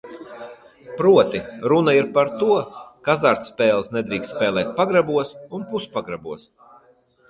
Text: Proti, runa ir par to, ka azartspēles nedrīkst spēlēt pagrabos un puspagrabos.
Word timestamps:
Proti, 1.01 1.41
runa 1.73 1.93
ir 1.99 2.09
par 2.17 2.33
to, 2.41 2.49
ka 3.05 3.15
azartspēles 3.19 3.95
nedrīkst 3.99 4.37
spēlēt 4.37 4.77
pagrabos 4.83 5.39
un 5.61 5.73
puspagrabos. 5.73 6.55